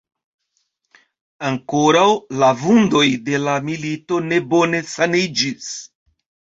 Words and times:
Ankoraŭ 1.49 2.07
la 2.45 2.51
vundoj 2.63 3.05
de 3.31 3.45
la 3.47 3.57
milito 3.69 4.23
ne 4.33 4.43
bone 4.53 4.85
saniĝis. 4.99 5.75